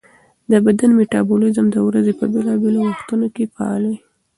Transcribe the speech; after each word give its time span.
د 0.51 0.53
بدن 0.65 0.91
میټابولیزم 0.99 1.65
د 1.71 1.77
ورځې 1.87 2.13
په 2.19 2.25
بېلابېلو 2.33 2.79
وختونو 2.89 3.25
کې 3.35 3.51
فعال 3.55 3.83
وي. 3.89 3.97